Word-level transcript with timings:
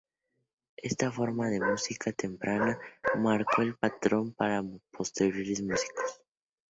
Esta 0.89 1.11
forma 1.11 1.47
de 1.51 1.59
música 1.59 2.11
temprana 2.11 2.75
marcó 3.19 3.61
el 3.61 3.75
patrón 3.77 4.33
para 4.33 4.63
posteriores 4.89 5.61
músicos. 5.61 6.19